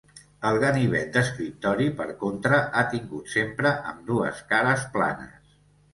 [0.51, 5.37] El ganivet d'escriptori per contra ha tingut sempre ambdues cares planes.